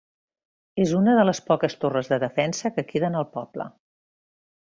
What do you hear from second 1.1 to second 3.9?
de les poques torres de defensa que queden al poble.